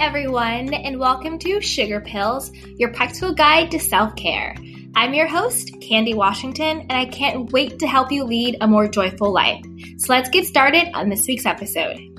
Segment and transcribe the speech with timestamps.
[0.00, 4.56] everyone, and welcome to Sugar Pills, your practical guide to self care.
[4.96, 8.88] I'm your host, Candy Washington, and I can't wait to help you lead a more
[8.88, 9.62] joyful life.
[9.98, 12.09] So let's get started on this week's episode.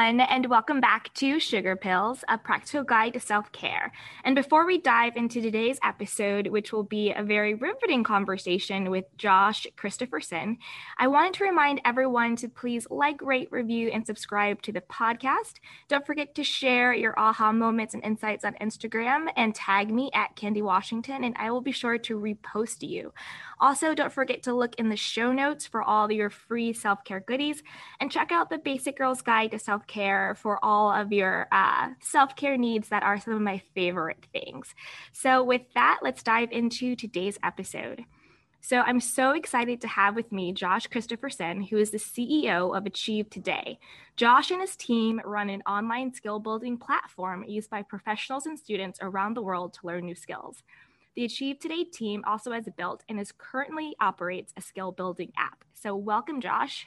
[0.00, 3.92] Everyone, and welcome back to Sugar Pills, a practical guide to self care.
[4.24, 9.04] And before we dive into today's episode, which will be a very riveting conversation with
[9.18, 10.56] Josh Christopherson,
[10.98, 15.56] I wanted to remind everyone to please like, rate, review, and subscribe to the podcast.
[15.88, 20.34] Don't forget to share your aha moments and insights on Instagram and tag me at
[20.34, 23.12] Candy Washington, and I will be sure to repost you.
[23.60, 27.20] Also, don't forget to look in the show notes for all your free self care
[27.20, 27.62] goodies
[28.00, 31.90] and check out the Basic Girls Guide to Self Care for all of your uh,
[32.00, 34.74] self care needs that are some of my favorite things.
[35.12, 38.04] So, with that, let's dive into today's episode.
[38.62, 42.86] So, I'm so excited to have with me Josh Christopherson, who is the CEO of
[42.86, 43.78] Achieve Today.
[44.16, 48.98] Josh and his team run an online skill building platform used by professionals and students
[49.02, 50.62] around the world to learn new skills.
[51.16, 55.64] The Achieve Today team also has built and is currently operates a skill building app.
[55.74, 56.86] So, welcome, Josh.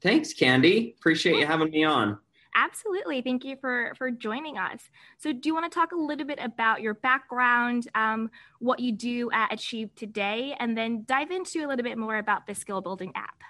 [0.00, 0.94] Thanks, Candy.
[0.98, 2.18] Appreciate you having me on.
[2.56, 3.20] Absolutely.
[3.20, 4.90] Thank you for for joining us.
[5.18, 8.92] So, do you want to talk a little bit about your background, um, what you
[8.92, 12.80] do at Achieve Today, and then dive into a little bit more about the skill
[12.80, 13.42] building app?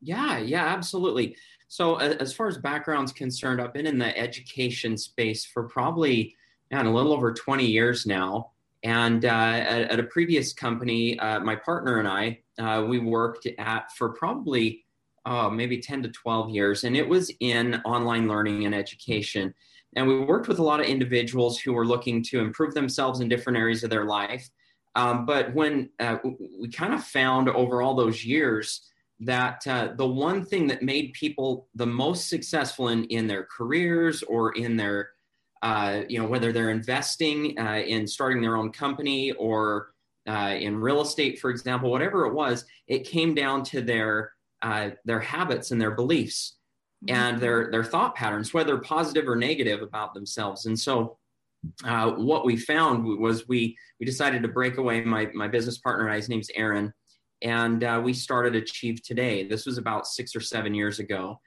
[0.00, 1.36] Yeah, yeah, absolutely.
[1.68, 6.34] So, as far as background's concerned, I've been in the education space for probably
[6.70, 8.52] man, a little over 20 years now.
[8.82, 13.46] And uh, at, at, a previous company, uh, my partner and I, uh, we worked
[13.58, 14.84] at for probably
[15.26, 19.54] uh, maybe 10 to 12 years, and it was in online learning and education.
[19.96, 23.28] And we worked with a lot of individuals who were looking to improve themselves in
[23.28, 24.48] different areas of their life.
[24.94, 26.16] Um, but when uh,
[26.58, 28.80] we kind of found over all those years
[29.20, 34.22] that uh, the one thing that made people the most successful in, in their careers
[34.22, 35.10] or in their
[35.62, 39.92] uh, you know, whether they're investing uh, in starting their own company or
[40.28, 44.32] uh, in real estate, for example, whatever it was, it came down to their
[44.62, 46.56] uh, their habits and their beliefs
[47.04, 47.14] mm-hmm.
[47.14, 50.66] and their their thought patterns, whether positive or negative about themselves.
[50.66, 51.18] And so,
[51.84, 55.02] uh, what we found was we we decided to break away.
[55.02, 56.92] My my business partner, his name's Aaron,
[57.42, 59.46] and uh, we started Achieve Today.
[59.46, 61.38] This was about six or seven years ago,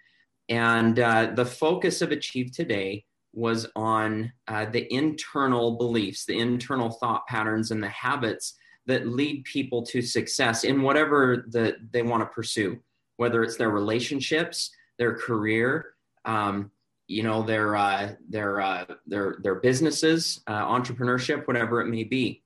[0.50, 7.26] and the focus of Achieve Today was on uh, the internal beliefs, the internal thought
[7.28, 8.56] patterns, and the habits
[8.86, 12.80] that lead people to success in whatever that they want to pursue,
[13.18, 15.96] whether it's their relationships, their career,
[16.26, 16.72] um,
[17.08, 22.44] you know, their uh, their uh, their their businesses, uh, entrepreneurship, whatever it may be.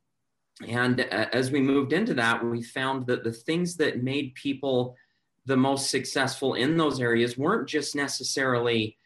[0.67, 4.95] And uh, as we moved into that, we found that the things that made people
[5.45, 8.97] the most successful in those areas weren't just necessarily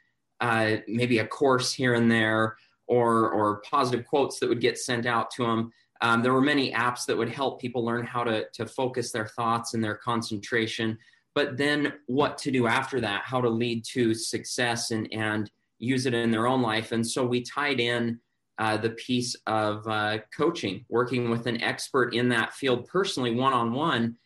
[0.42, 2.58] uh, maybe a course here and there
[2.88, 5.72] or, or positive quotes that would get sent out to them.
[6.02, 9.28] Um, there were many apps that would help people learn how to, to focus their
[9.28, 10.98] thoughts and their concentration,
[11.36, 16.06] but then what to do after that, how to lead to success and, and use
[16.08, 16.92] it in their own life.
[16.92, 18.20] And so we tied in
[18.58, 23.54] uh, the piece of uh, coaching, working with an expert in that field personally, one
[23.54, 24.18] on one,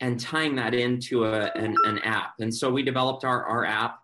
[0.00, 2.34] and tying that into a, an, an app.
[2.40, 4.01] And so we developed our, our app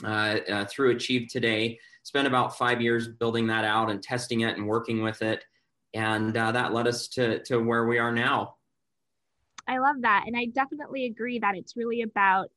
[0.00, 1.78] through Achieve Today.
[2.02, 5.44] Spent about five years building that out and testing it and working with it,
[5.94, 8.56] and uh, that led us to to where we are now.
[9.66, 12.50] I love that, and I definitely agree that it's really about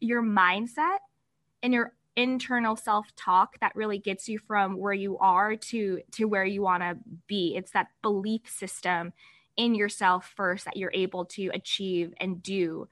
[0.00, 0.98] your mindset
[1.62, 6.44] and your internal self-talk that really gets you from where you are to to where
[6.44, 6.96] you want to
[7.28, 9.12] be it's that belief system
[9.56, 12.88] in yourself first that you're able to achieve and do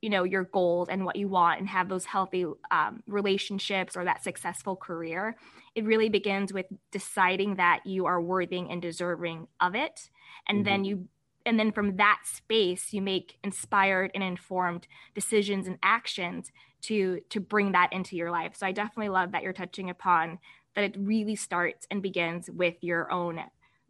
[0.00, 4.04] you know your goals and what you want and have those healthy um, relationships or
[4.04, 5.36] that successful career
[5.78, 10.10] it really begins with deciding that you are worthy and deserving of it.
[10.48, 10.64] And mm-hmm.
[10.64, 11.08] then you
[11.46, 16.50] and then from that space you make inspired and informed decisions and actions
[16.82, 18.56] to to bring that into your life.
[18.56, 20.40] So i definitely love that you're touching upon
[20.74, 23.40] that it really starts and begins with your own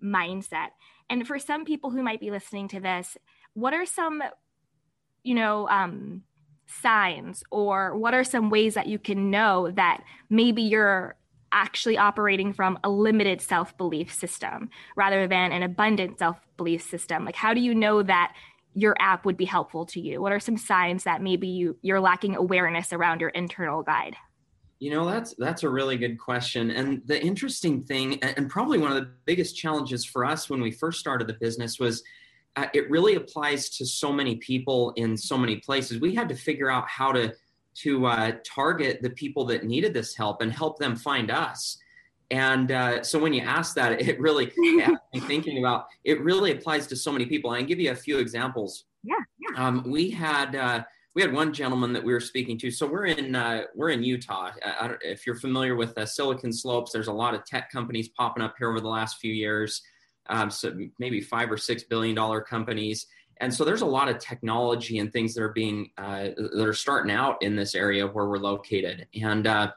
[0.05, 0.69] mindset.
[1.09, 3.17] And for some people who might be listening to this
[3.55, 4.23] what are some
[5.29, 6.23] you know, um,
[6.67, 11.17] signs or what are some ways that you can know that maybe you're
[11.53, 17.27] actually operating from a limited self belief system rather than an abundant self belief system?
[17.27, 18.35] Like, how do you know that
[18.73, 20.23] your app would be helpful to you?
[20.23, 24.17] What are some signs that maybe you, you're lacking awareness around your internal guide?
[24.79, 26.71] You know, that's that's a really good question.
[26.71, 30.71] And the interesting thing, and probably one of the biggest challenges for us when we
[30.71, 32.03] first started the business was
[32.59, 36.01] uh, it really applies to so many people in so many places.
[36.01, 37.33] We had to figure out how to
[37.77, 41.79] to uh, target the people that needed this help and help them find us.
[42.33, 44.47] And uh, so when you ask that, it really
[45.29, 47.51] thinking about it really applies to so many people.
[47.51, 48.87] I can give you a few examples.
[49.05, 49.15] Yeah.
[49.39, 49.65] yeah.
[49.65, 50.83] Um, we had uh,
[51.15, 52.73] we had one gentleman that we were speaking to.
[52.73, 54.51] So we're in uh, we're in Utah.
[55.03, 58.69] if you're familiar with Silicon Slopes, there's a lot of tech companies popping up here
[58.69, 59.83] over the last few years
[60.29, 63.07] um, so maybe five or six billion dollar companies.
[63.41, 66.75] And so there's a lot of technology and things that are being uh, that are
[66.75, 69.07] starting out in this area where we're located.
[69.21, 69.71] And uh,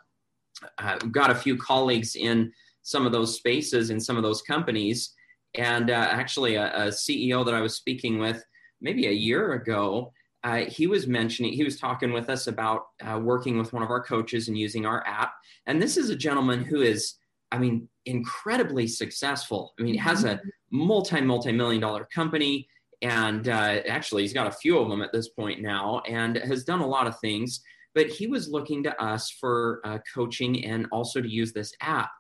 [0.78, 2.52] I've uh, got a few colleagues in
[2.84, 5.14] some of those spaces in some of those companies.
[5.56, 8.44] And uh, actually, a, a, CEO that I was speaking with
[8.80, 10.14] maybe a year ago,
[10.44, 13.90] uh, he was mentioning, he was talking with us about uh, working with one of
[13.90, 15.34] our coaches and using our app.
[15.68, 17.16] And this is a gentleman who is
[17.52, 19.74] I mean, incredibly successful.
[19.80, 22.68] I mean, has a multi, multi million dollar company.
[23.02, 26.64] And uh, actually, he's got a few of them at this point now and has
[26.64, 27.62] done a lot of things.
[27.94, 32.12] But he was looking to us for uh, coaching and also to use this app.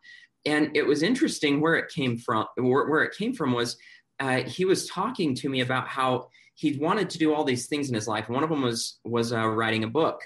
[0.46, 2.46] And it was interesting where it came from.
[2.56, 3.78] Where, where it came from was
[4.20, 7.90] uh, he was talking to me about how he wanted to do all these things
[7.90, 8.28] in his life.
[8.28, 10.22] One of them was was uh, writing a book,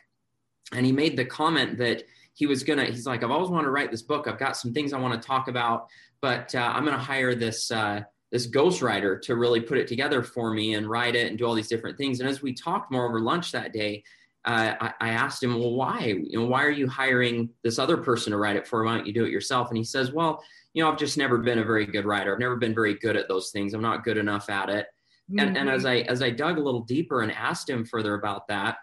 [0.73, 2.03] and he made the comment that
[2.35, 4.27] he was gonna he's like i've always wanted to write this book.
[4.27, 5.87] I've got some things i want to talk about
[6.21, 8.01] but uh, i'm gonna hire this uh,
[8.31, 11.53] this ghostwriter to really put it together for me and write it and do all
[11.53, 12.19] these different things.
[12.19, 14.03] And as we talked more over lunch that day
[14.43, 16.15] uh, I, I, asked him well why?
[16.21, 18.83] You know why are you hiring this other person to write it for?
[18.83, 19.69] Why don't you do it yourself?
[19.69, 20.43] And he says well
[20.73, 22.33] you know i've just never been a very good writer.
[22.33, 23.73] I've never been very good at those things.
[23.73, 24.87] I'm not good enough at it.
[25.31, 25.39] Mm-hmm.
[25.39, 26.07] and, and as mm-hmm.
[26.07, 28.77] i as i dug a little deeper and asked him further about that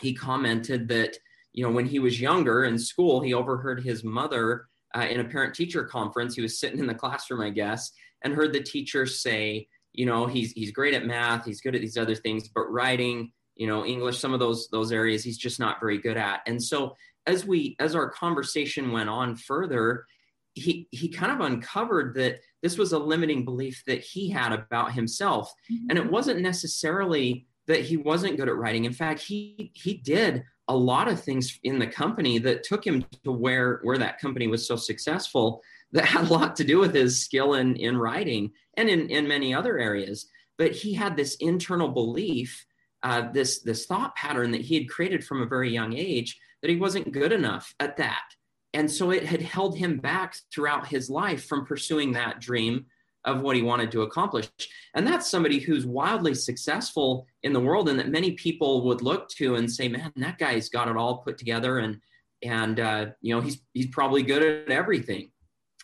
[0.00, 1.16] he commented that
[1.52, 4.66] you know, when he was younger in school, he overheard his mother
[4.96, 6.34] uh, in a parent teacher conference.
[6.34, 7.92] He was sitting in the classroom, I guess,
[8.22, 11.80] and heard the teacher say, you know, he's he's great at math, he's good at
[11.80, 15.58] these other things, but writing, you know, English, some of those those areas he's just
[15.58, 16.40] not very good at.
[16.46, 16.94] And so
[17.26, 20.04] as we as our conversation went on further,
[20.54, 24.92] he he kind of uncovered that this was a limiting belief that he had about
[24.92, 25.86] himself, mm-hmm.
[25.90, 28.84] and it wasn't necessarily that he wasn't good at writing.
[28.84, 33.04] In fact, he he did a lot of things in the company that took him
[33.24, 35.62] to where where that company was so successful
[35.92, 39.26] that had a lot to do with his skill in in writing and in in
[39.26, 40.26] many other areas.
[40.58, 42.66] But he had this internal belief
[43.02, 46.70] uh, this this thought pattern that he had created from a very young age that
[46.70, 48.24] he wasn't good enough at that.
[48.74, 52.86] And so it had held him back throughout his life from pursuing that dream
[53.28, 54.48] of what he wanted to accomplish.
[54.94, 59.28] And that's somebody who's wildly successful in the world and that many people would look
[59.30, 62.00] to and say, man, that guy's got it all put together and
[62.44, 65.30] and uh, you know he's he's probably good at everything.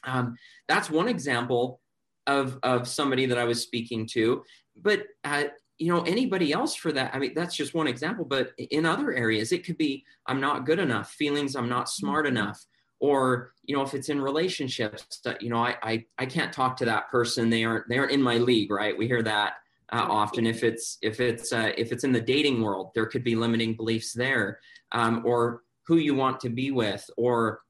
[0.04, 0.36] Um,
[0.68, 1.80] that's one example
[2.26, 4.44] of of somebody that I was speaking to.
[4.76, 5.44] But uh,
[5.78, 9.12] you know anybody else for that i mean that's just one example but in other
[9.12, 12.64] areas it could be i'm not good enough feelings i'm not smart enough
[13.04, 16.74] or you know if it's in relationships that you know I, I i can't talk
[16.78, 17.50] to that person.
[17.50, 18.96] They aren't they aren't in my league right?
[18.96, 19.54] We hear that
[19.92, 20.46] uh, often.
[20.46, 23.74] If it's if it's uh, if it's in the dating world there could be limiting
[23.74, 24.58] beliefs there
[24.92, 27.60] um, or who you want to be with or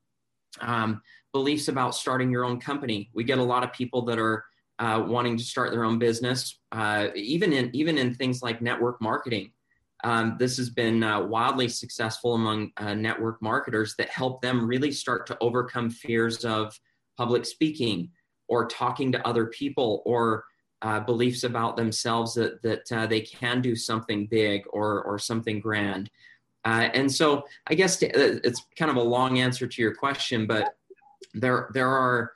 [0.60, 1.02] um,
[1.32, 3.10] beliefs about starting your own company.
[3.12, 4.44] We get a lot of people that are
[4.78, 9.00] uh, wanting to start their own business uh, even in even in things like network
[9.00, 9.50] marketing
[10.04, 14.92] um, this has been uh, wildly successful among uh, network marketers that help them really
[14.92, 16.78] start to overcome fears of
[17.16, 18.10] public speaking
[18.46, 20.44] or talking to other people or
[20.82, 25.58] uh, beliefs about themselves that, that uh, they can do something big or, or something
[25.58, 26.10] grand.
[26.66, 29.94] Uh, and so I guess to, uh, it's kind of a long answer to your
[29.94, 30.74] question, but
[31.32, 32.32] there, there are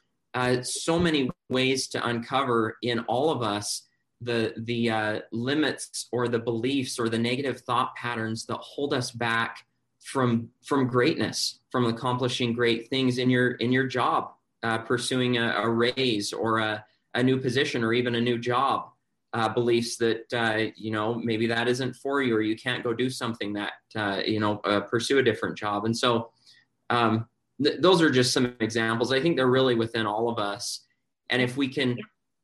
[0.63, 3.88] so many ways to uncover in all of us
[4.21, 9.11] the the uh, limits or the beliefs or the negative thought patterns that hold us
[9.11, 9.65] back
[10.01, 14.33] from from greatness from accomplishing great things in your in your job
[14.63, 16.85] uh, pursuing a, a, raise or a,
[17.15, 18.91] a new position or even a new job
[19.35, 22.93] uh, beliefs that uh, you know maybe that isn't for you or you can't go
[22.93, 25.85] do something that uh, you know uh, pursue a different job.
[25.85, 26.31] And so
[26.91, 27.27] um,
[27.63, 29.13] th- those are just some examples.
[29.13, 30.85] I think they're really within all of us.
[31.31, 31.99] And if we can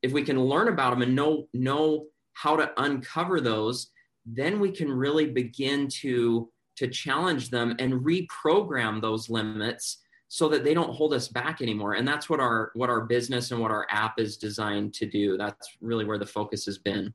[0.05, 3.91] if we can learn about them and know know how to uncover those
[4.25, 10.63] then we can really begin to to challenge them and reprogram those limits so that
[10.63, 11.93] they don't hold us back anymore.
[11.93, 15.37] And that's what our what our business and what our app is designed to do.
[15.37, 17.13] That's really where the focus has been.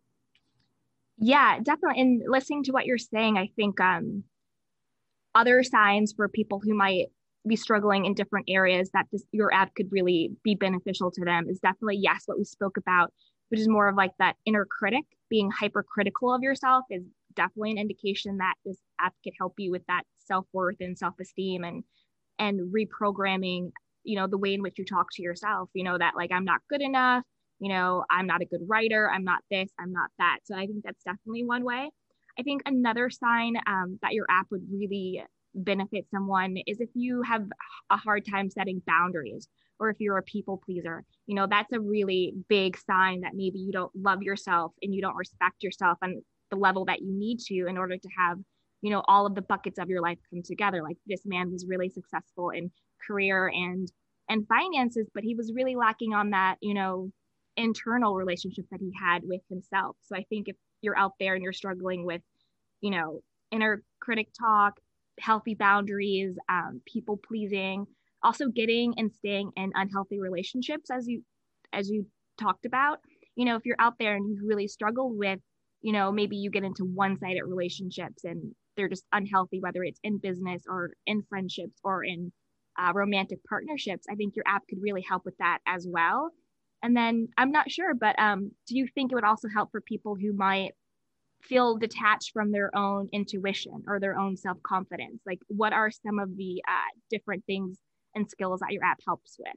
[1.18, 2.00] Yeah definitely.
[2.00, 4.24] And listening to what you're saying i think um
[5.34, 7.06] other signs for people who might
[7.46, 11.48] be struggling in different areas that this, your app could really be beneficial to them
[11.48, 13.12] is definitely yes what we spoke about
[13.48, 17.02] which is more of like that inner critic being hypercritical of yourself is
[17.34, 21.82] definitely an indication that this app could help you with that self-worth and self-esteem and
[22.38, 23.70] and reprogramming
[24.04, 26.44] you know the way in which you talk to yourself you know that like i'm
[26.44, 27.24] not good enough
[27.58, 30.38] you know i'm not a good writer i'm not this i'm not that.
[30.44, 31.90] So i think that's definitely one way.
[32.38, 35.22] I think another sign um, that your app would really
[35.54, 37.44] benefit someone is if you have
[37.90, 39.48] a hard time setting boundaries
[39.80, 41.04] or if you're a people pleaser.
[41.26, 45.00] You know that's a really big sign that maybe you don't love yourself and you
[45.00, 48.38] don't respect yourself on the level that you need to in order to have
[48.82, 50.82] you know all of the buckets of your life come together.
[50.82, 52.70] Like this man was really successful in
[53.06, 53.90] career and
[54.28, 57.10] and finances but he was really lacking on that you know
[57.56, 59.96] internal relationship that he had with himself.
[60.02, 62.22] So i think if you're out there and you're struggling with
[62.80, 64.78] you know inner critic talk
[65.20, 67.86] healthy boundaries um, people pleasing
[68.22, 71.22] also getting and staying in unhealthy relationships as you
[71.72, 72.06] as you
[72.38, 72.98] talked about.
[73.36, 75.40] You know if you're out there and you really struggle with
[75.80, 80.18] you know maybe you get into one-sided relationships and they're just unhealthy whether it's in
[80.18, 82.32] business or in friendships or in
[82.78, 86.30] uh, romantic partnerships i think your app could really help with that as well.
[86.82, 89.80] And then i'm not sure but um, do you think it would also help for
[89.80, 90.72] people who might
[91.42, 96.36] feel detached from their own intuition or their own self-confidence like what are some of
[96.36, 97.78] the uh, different things
[98.14, 99.56] and skills that your app helps with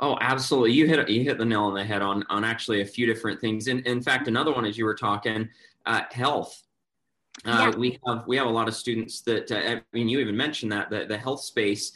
[0.00, 0.72] Oh, absolutely.
[0.72, 3.40] You hit you hit the nail on the head on on actually a few different
[3.40, 3.66] things.
[3.66, 5.48] In in fact, another one as you were talking,
[5.86, 6.62] uh, health.
[7.44, 7.76] Uh, yeah.
[7.76, 10.70] We have we have a lot of students that uh, I mean, you even mentioned
[10.70, 11.92] that the, the health space,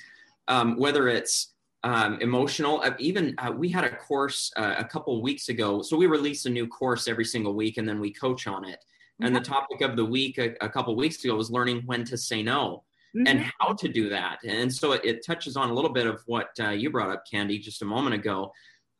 [0.48, 1.52] um, whether it's
[1.84, 5.82] um, emotional, uh, even uh, we had a course uh, a couple weeks ago.
[5.82, 8.84] So we release a new course every single week, and then we coach on it.
[9.26, 12.16] And the topic of the week a, a couple weeks ago was learning when to
[12.16, 13.26] say no mm-hmm.
[13.26, 14.38] and how to do that.
[14.44, 17.24] And so it, it, touches on a little bit of what uh, you brought up,
[17.30, 18.52] Candy, just a moment ago.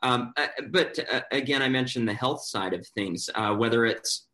[0.03, 4.27] Um, uh, but uh, again, I mentioned the health side of things, uh, whether it's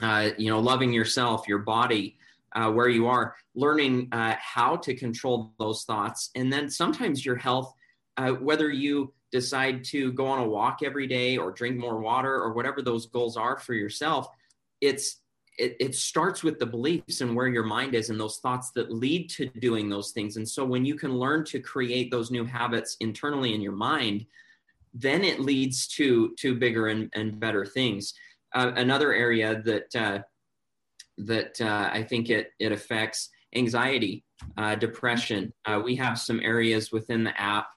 [0.00, 2.16] uh, you know loving yourself, your body,
[2.54, 7.74] uh, where you are, learning how to control those thoughts, and then sometimes your health,
[8.40, 12.52] whether you decide to go on a walk every day or drink more water or
[12.52, 14.28] whatever those goals are for yourself,
[14.80, 15.21] it's
[15.58, 18.92] it, it starts with the beliefs and where your mind is and those thoughts that
[18.92, 20.36] lead to doing those things.
[20.36, 24.26] And so when you can learn to create those new habits internally in your mind,
[24.94, 28.14] then it leads to to bigger and, and better things.
[28.54, 30.18] Uh, another area that uh,
[31.18, 34.24] that uh, I think it it affects anxiety,
[34.56, 35.52] uh, depression.
[35.64, 37.68] Uh, we have some areas within the app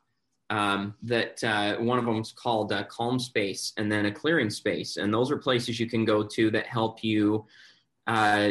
[0.49, 4.49] um, that uh, one of them is called uh, calm space and then a clearing
[4.49, 4.97] space.
[4.97, 7.45] And those are places you can go to that help you
[8.07, 8.49] uh,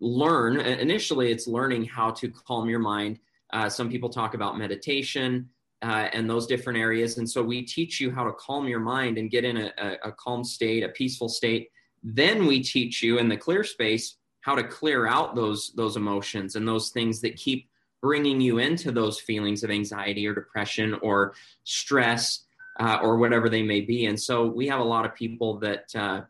[0.00, 0.60] learn.
[0.60, 3.20] Initially it's learning how to calm your mind.
[3.52, 5.48] Uh, some people talk about meditation
[5.82, 7.18] uh, and those different areas.
[7.18, 10.08] And so we teach you how to calm your mind and get in a, a,
[10.08, 11.70] a calm state a peaceful state.
[12.02, 16.54] Then we teach you in the clear space how to clear out those those emotions
[16.54, 17.68] and those things that keep
[18.06, 21.34] bringing you into those feelings of anxiety or depression or
[21.64, 22.44] stress
[22.78, 24.06] uh, or whatever they may be.
[24.06, 26.20] And so we have a lot of people that uh,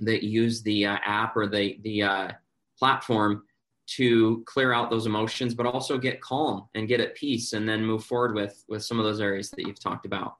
[0.00, 2.28] that use the uh, app or the the uh,
[2.78, 3.42] platform
[3.88, 7.84] to clear out those emotions, but also get calm and get at peace, and then
[7.84, 10.36] move forward with with some of those areas that you've talked about.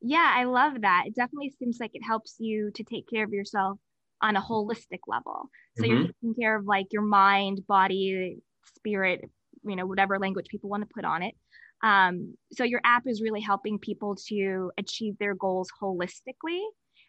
[0.00, 1.04] Yeah, I love that.
[1.06, 3.78] It definitely seems like it helps you to take care of yourself
[4.22, 5.50] on a holistic level.
[5.76, 5.92] So mm-hmm.
[5.92, 8.38] you're taking care of like your mind, body,
[8.76, 9.28] spirit,
[9.64, 11.34] you know whatever language people want to put on it.
[11.82, 16.62] Um, so your app is really helping people to achieve their goals holistically.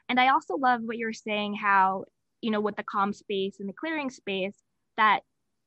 [0.09, 2.05] And i also love what you're saying how
[2.41, 4.57] you know with the calm space and the clearing space
[4.97, 5.21] that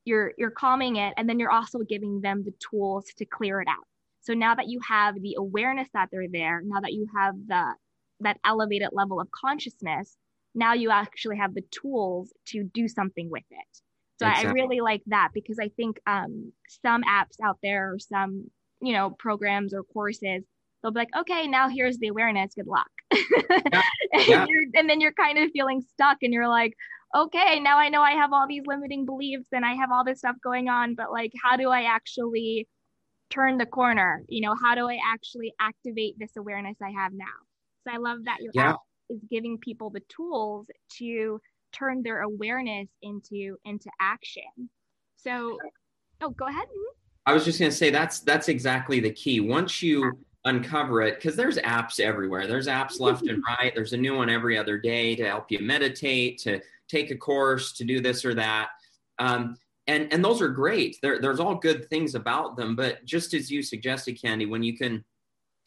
[0.04, 3.68] you're you're calming it and then you're also giving them the tools to clear it
[3.68, 3.86] out.
[4.20, 7.74] So now that you have the awareness that they're there now that you have the
[8.20, 10.16] that elevated level of consciousness
[10.54, 13.80] now you actually have the tools to do something with it
[14.18, 14.50] so exactly.
[14.50, 18.50] I really like that because I think um, some apps out there or some,
[18.80, 20.44] you know, programs or courses,
[20.82, 22.54] they'll be like, okay, now here's the awareness.
[22.54, 22.90] Good luck.
[24.14, 24.42] Yeah.
[24.42, 24.80] and, yeah.
[24.80, 26.74] and then you're kind of feeling stuck and you're like,
[27.16, 30.18] okay, now I know I have all these limiting beliefs and I have all this
[30.18, 32.68] stuff going on, but like, how do I actually
[33.30, 34.22] turn the corner?
[34.28, 37.24] You know, how do I actually activate this awareness I have now?
[37.86, 38.70] So I love that your yeah.
[38.72, 40.66] app is giving people the tools
[40.98, 41.40] to
[41.72, 44.70] turn their awareness into into action.
[45.16, 45.58] So
[46.20, 46.64] oh go ahead.
[46.64, 47.26] Mm-hmm.
[47.26, 49.40] i was just going to say that's that's exactly the key.
[49.40, 52.46] Once you uncover it because there's apps everywhere.
[52.46, 53.72] There's apps left and right.
[53.74, 57.72] There's a new one every other day to help you meditate to take a course
[57.74, 58.70] to do this or that.
[59.18, 60.96] Um, and and those are great.
[61.02, 62.76] There, there's all good things about them.
[62.76, 65.04] But just as you suggested candy when you can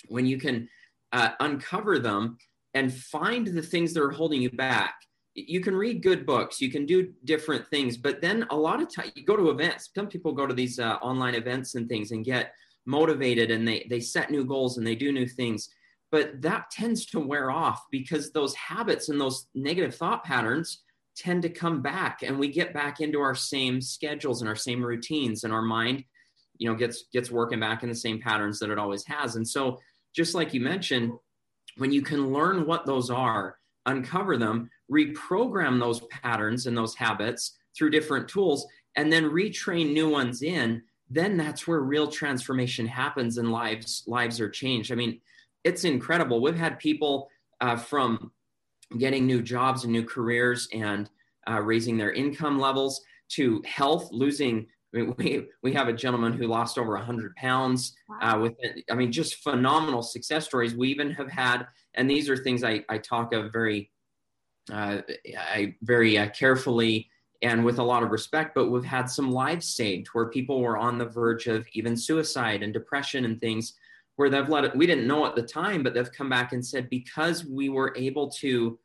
[0.08, 0.70] when you can
[1.12, 2.38] uh, uncover them
[2.74, 4.96] and find the things that are holding you back
[5.36, 8.94] you can read good books you can do different things but then a lot of
[8.94, 12.12] time you go to events some people go to these uh, online events and things
[12.12, 12.54] and get
[12.86, 15.70] motivated and they they set new goals and they do new things
[16.12, 20.84] but that tends to wear off because those habits and those negative thought patterns
[21.18, 24.84] tend to come back and we get back into our same schedules and our same
[24.84, 26.04] routines and our mind
[26.58, 29.36] you know gets gets working back in the same patterns that it always has.
[29.36, 29.80] And so
[30.16, 31.12] just like you mentioned
[31.78, 37.58] when you can learn what those are uncover them reprogram those patterns and those habits
[37.76, 38.66] through different tools
[38.96, 44.40] and then retrain new ones in then that's where real transformation happens and lives lives
[44.40, 44.92] are changed.
[44.92, 45.20] I mean
[45.64, 46.42] it's incredible.
[46.42, 48.32] We've had people uh, from
[49.00, 51.10] getting new jobs and new careers and
[51.50, 56.34] uh, raising their income levels to health losing I mean, we, we have a gentleman
[56.34, 58.54] who lost over 100 pounds uh, with,
[58.90, 60.76] I mean, just phenomenal success stories.
[60.76, 63.92] We even have had, and these are things I, I talk of very
[64.72, 65.02] uh,
[65.38, 67.10] I very uh, carefully
[67.42, 70.78] and with a lot of respect, but we've had some lives saved where people were
[70.78, 73.74] on the verge of even suicide and depression and things
[74.16, 76.66] where they've let it, we didn't know at the time, but they've come back and
[76.66, 78.80] said, because we were able to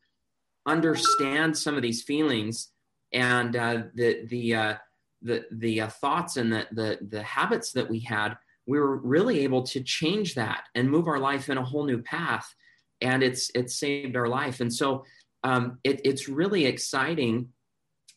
[0.66, 2.72] understand some of these feelings
[3.12, 4.74] and uh, the, the, uh,
[5.22, 8.36] the, the uh, thoughts and the, the, the habits that we had,
[8.66, 12.02] we were really able to change that and move our life in a whole new
[12.02, 12.54] path.
[13.00, 14.60] And it's, it's saved our life.
[14.60, 15.04] And so
[15.44, 17.48] um, it, it's really exciting,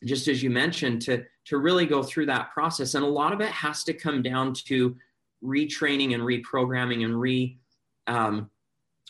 [0.04, 2.94] just as you mentioned, to to really go through that process.
[2.94, 4.96] And a lot of it has to come down to
[5.42, 7.58] retraining and reprogramming and re
[8.06, 8.50] um,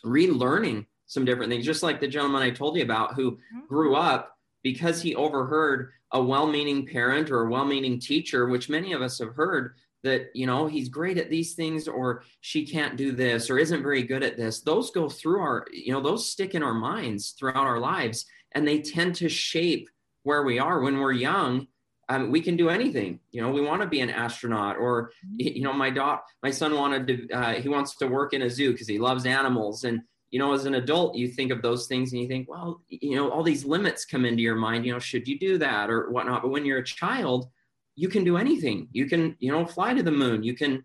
[0.05, 1.65] relearning some different things.
[1.65, 3.67] Just like the gentleman I told you about who mm-hmm.
[3.69, 9.03] grew up because he overheard a well-meaning parent or a well-meaning teacher, which many of
[9.03, 13.13] us have heard that you know he's great at these things or she can't do
[13.13, 14.61] this or isn't very good at this.
[14.61, 18.67] Those go through our you know those stick in our minds throughout our lives and
[18.67, 19.91] they tend to shape
[20.23, 20.81] where we are.
[20.81, 21.67] When we're young
[22.09, 23.21] um, we can do anything.
[23.33, 26.75] You know we want to be an astronaut or you know my daughter my son
[26.75, 29.85] wanted to uh, he wants to work in a zoo because he loves animals.
[29.85, 32.83] And you know as an adult you think of those things and you think well
[32.89, 34.85] you know all these limits come into your mind.
[34.85, 36.43] You know should you do that or whatnot?
[36.43, 37.49] But when you're a child
[37.97, 38.89] you can do anything.
[38.93, 40.43] You can, you know, fly to the moon.
[40.43, 40.85] You can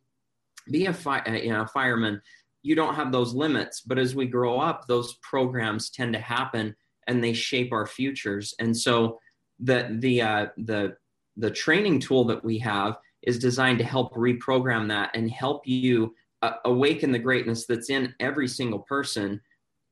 [0.72, 2.22] be a fi- uh, you know, fireman.
[2.62, 3.82] You don't have those limits.
[3.82, 6.76] But as we grow up, those programs tend to happen
[7.08, 8.54] and they shape our futures.
[8.60, 9.20] And so
[9.60, 10.96] the the uh, the
[11.38, 16.14] the training tool that we have is designed to help reprogram that and help you
[16.42, 19.42] uh, awaken the greatness that's in every single person,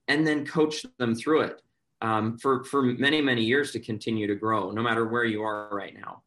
[0.08, 1.62] and then coach them through it
[2.02, 5.70] um, for for many many years to continue to grow, no matter where you are
[5.72, 6.24] right now.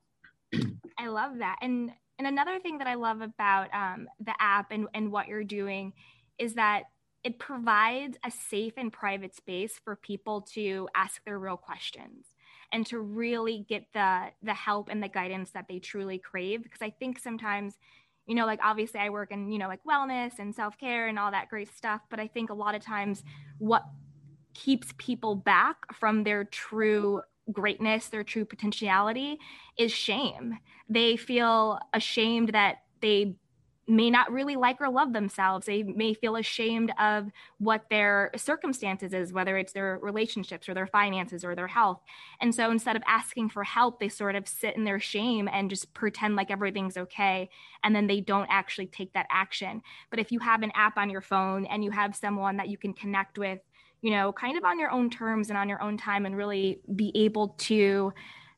[0.99, 1.57] I love that.
[1.63, 5.43] And and another thing that I love about um, the app and, and what you're
[5.43, 5.95] doing
[6.39, 6.83] is that
[7.25, 12.27] it provides a safe and private space for people to ask their real questions
[12.73, 16.83] and to really get the the help and the guidance that they truly crave because
[16.83, 17.79] i think sometimes
[18.27, 21.31] you know like obviously i work in you know like wellness and self-care and all
[21.31, 23.23] that great stuff but i think a lot of times
[23.59, 23.85] what
[24.55, 29.39] keeps people back from their true greatness, their true potentiality
[29.79, 30.59] is shame.
[30.89, 33.35] They feel ashamed that they
[33.91, 35.67] may not really like or love themselves.
[35.67, 40.87] They may feel ashamed of what their circumstances is, whether it's their relationships or their
[40.87, 42.01] finances or their health.
[42.41, 45.69] And so instead of asking for help, they sort of sit in their shame and
[45.69, 47.51] just pretend like everything's okay.
[47.83, 49.83] And then they don't actually take that action.
[50.09, 52.79] But if you have an app on your phone and you have someone that you
[52.79, 53.59] can connect with
[54.03, 56.81] you know, kind of on your own terms and on your own time and really
[56.95, 58.13] be able to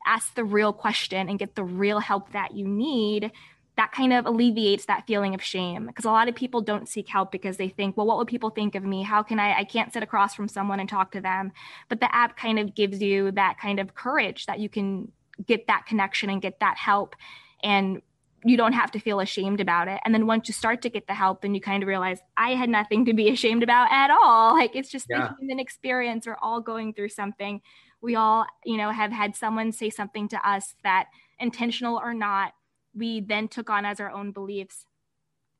[0.07, 3.31] ask the real question and get the real help that you need,
[3.76, 5.87] that kind of alleviates that feeling of shame.
[5.87, 8.50] Because a lot of people don't seek help because they think, well, what would people
[8.50, 9.02] think of me?
[9.02, 9.59] How can I?
[9.61, 11.52] I can't sit across from someone and talk to them.
[11.88, 15.11] But the app kind of gives you that kind of courage that you can
[15.46, 17.16] get that connection and get that help
[17.62, 18.02] and
[18.44, 20.00] you don't have to feel ashamed about it.
[20.05, 22.50] And then once you start to get the help, then you kind of realize I
[22.50, 24.55] had nothing to be ashamed about at all.
[24.55, 25.28] Like it's just yeah.
[25.28, 26.26] the human experience.
[26.26, 27.61] We're all going through something.
[28.00, 31.07] We all, you know, have had someone say something to us that
[31.38, 32.52] intentional or not,
[32.94, 34.87] we then took on as our own beliefs.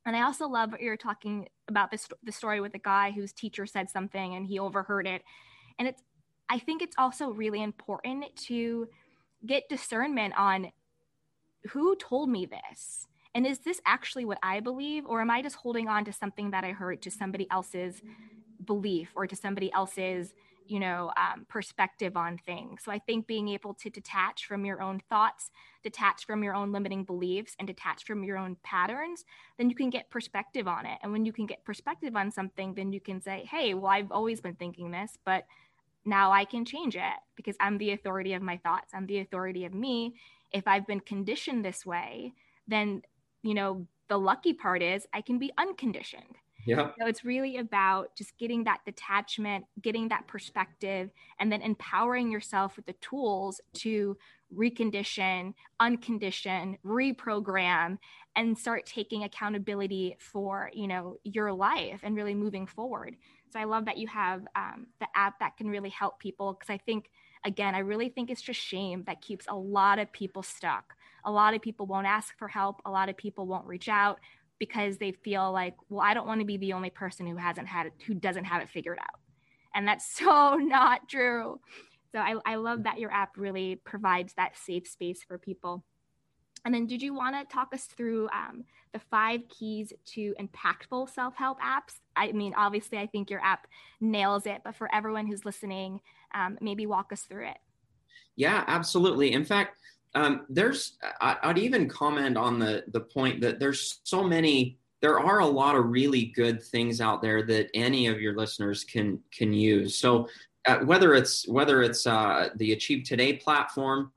[0.05, 3.33] And I also love what you're talking about this the story with the guy whose
[3.33, 5.23] teacher said something and he overheard it.
[5.79, 6.03] And it's
[6.49, 8.89] I think it's also really important to
[9.47, 10.73] get discernment on
[11.71, 13.07] who told me this?
[13.35, 15.07] And is this actually what I believe?
[15.07, 18.03] Or am I just holding on to something that I heard to somebody else's
[18.65, 20.35] belief or to somebody else's
[20.67, 24.81] you know um, perspective on things so i think being able to detach from your
[24.81, 25.51] own thoughts
[25.83, 29.25] detach from your own limiting beliefs and detach from your own patterns
[29.59, 32.75] then you can get perspective on it and when you can get perspective on something
[32.75, 35.47] then you can say hey well i've always been thinking this but
[36.05, 39.65] now i can change it because i'm the authority of my thoughts i'm the authority
[39.65, 40.15] of me
[40.53, 42.33] if i've been conditioned this way
[42.69, 43.03] then
[43.43, 46.91] you know the lucky part is i can be unconditioned yeah.
[46.99, 51.11] So it's really about just getting that detachment, getting that perspective,
[51.41, 54.17] and then empowering yourself with the tools to
[54.57, 57.99] recondition, uncondition, reprogram,
[58.37, 63.17] and start taking accountability for you know your life and really moving forward.
[63.53, 66.73] So I love that you have um, the app that can really help people because
[66.73, 67.11] I think
[67.45, 70.95] again, I really think it's just shame that keeps a lot of people stuck.
[71.25, 72.81] A lot of people won't ask for help.
[72.85, 74.19] A lot of people won't reach out
[74.59, 77.69] because they feel like, well, I don't want to be the only person who hasn't
[77.69, 79.21] had it, who doesn't have it figured out.
[79.75, 81.61] And that's so not true.
[82.13, 82.85] So I, I love mm.
[82.85, 85.85] that your app really provides that safe space for people.
[86.65, 91.11] And then, did you want to talk us through um, the five keys to impactful
[91.11, 91.97] self help apps?
[92.17, 93.67] I mean, obviously, I think your app
[94.01, 96.01] nails it, but for everyone who's listening,
[96.35, 97.59] um, maybe walk us through it.
[98.37, 99.33] Yeah, absolutely.
[99.33, 99.77] In fact,
[100.15, 105.19] um, there's I, would even comment on the the point that there's so many there
[105.19, 109.19] are a lot of really good things out there that any of your listeners can
[109.37, 110.29] can use so
[110.67, 114.13] uh, whether it's whether it's uh, the achieve today platform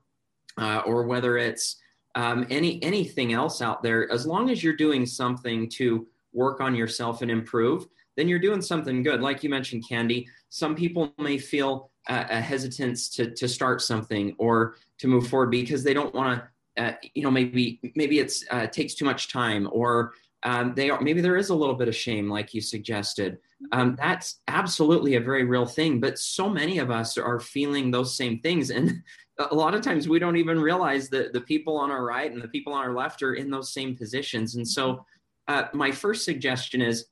[0.58, 1.78] uh, or whether it's
[2.16, 6.76] um, any anything else out there as long as you're doing something to work on
[6.76, 9.22] yourself and improve then you're doing something good.
[9.22, 14.76] Like you mentioned candy some people may feel a hesitance to to start something or
[15.00, 16.40] to move forward because they don't want
[16.78, 20.92] to uh, you know maybe maybe it's uh, takes too much time or um, they
[20.92, 23.40] are maybe there is a little bit of shame like you suggested.
[23.72, 28.16] Um, that's absolutely a very real thing but so many of us are feeling those
[28.16, 29.02] same things and
[29.38, 32.42] a lot of times we don't even realize that the people on our right and
[32.42, 35.06] the people on our left are in those same positions and so
[35.48, 37.06] uh, my first suggestion is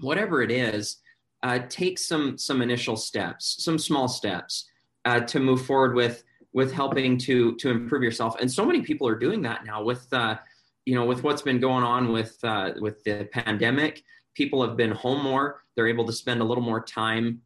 [0.00, 0.98] whatever it is
[1.42, 4.68] uh, take some some initial steps, some small steps
[5.04, 8.36] uh, to move forward with with helping to to improve yourself.
[8.40, 10.38] And so many people are doing that now with uh,
[10.84, 14.02] you know with what's been going on with uh, with the pandemic.
[14.34, 15.62] People have been home more.
[15.74, 17.42] They're able to spend a little more time.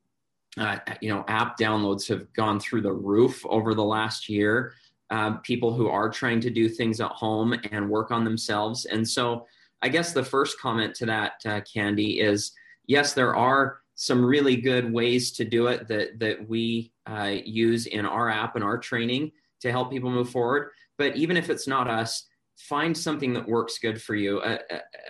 [0.59, 4.75] Uh, you know, app downloads have gone through the roof over the last year.
[5.11, 8.85] Uh, people who are trying to do things at home and work on themselves.
[8.85, 9.47] And so,
[9.83, 12.53] I guess the first comment to that, uh, Candy, is
[12.87, 17.87] yes, there are some really good ways to do it that that we uh, use
[17.87, 20.71] in our app and our training to help people move forward.
[20.99, 24.43] But even if it's not us, find something that works good for you.
[24.43, 24.59] A,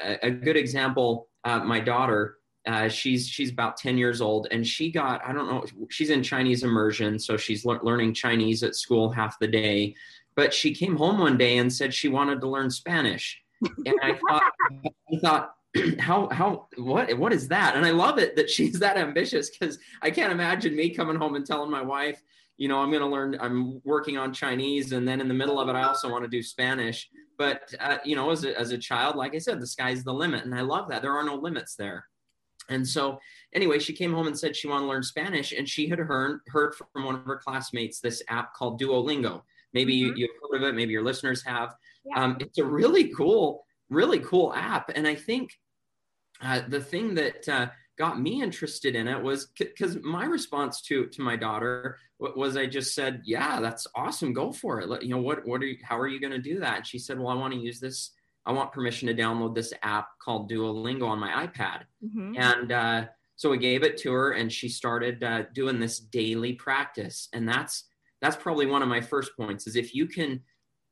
[0.05, 2.37] a, a good example: uh, my daughter.
[2.67, 6.23] Uh, she's she's about 10 years old and she got i don't know she's in
[6.23, 9.95] chinese immersion so she's le- learning chinese at school half the day.
[10.37, 13.41] But she came home one day and said she wanted to learn spanish.
[13.87, 14.43] And i thought
[15.11, 15.55] i thought
[15.99, 17.77] how how what what is that?
[17.77, 21.37] And i love it that she's that ambitious because i can't imagine me coming home
[21.37, 22.21] and telling my wife
[22.59, 25.59] you know i'm going to learn i'm working on chinese and then in the middle
[25.59, 27.09] of it i also want to do spanish.
[27.39, 30.13] But uh, you know as a, as a child like i said the sky's the
[30.13, 31.01] limit and i love that.
[31.01, 32.05] There are no limits there
[32.71, 33.19] and so
[33.55, 36.41] anyway she came home and said she wanted to learn spanish and she had heard
[36.47, 39.43] heard from one of her classmates this app called duolingo
[39.75, 40.17] maybe mm-hmm.
[40.17, 42.25] you, have heard of it maybe your listeners have yeah.
[42.25, 44.91] um, it's a really cool really cool app.
[44.95, 45.51] And I think
[46.41, 47.67] uh, the thing that uh,
[47.99, 52.57] got me interested in it was because c- my response to to my daughter was
[52.57, 54.33] I just said, "Yeah, that's awesome.
[54.33, 54.89] Go for it.
[54.89, 56.87] Let, you know what what are you, how are you going to do that?" And
[56.87, 58.13] she said, "Well, I want to use this.
[58.51, 62.35] I want permission to download this app called Duolingo on my iPad." Mm-hmm.
[62.37, 63.05] And uh,
[63.37, 67.29] so we gave it to her, and she started uh, doing this daily practice.
[67.33, 67.85] And that's
[68.21, 70.43] that's probably one of my first points is if you can